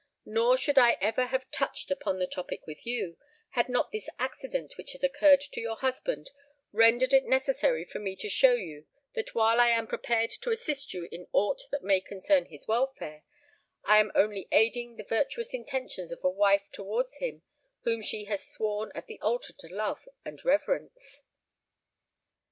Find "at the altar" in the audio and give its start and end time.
18.95-19.53